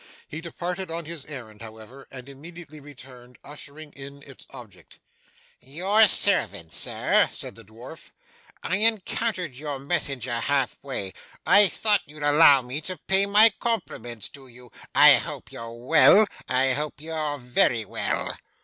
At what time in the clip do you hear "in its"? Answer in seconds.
3.93-4.47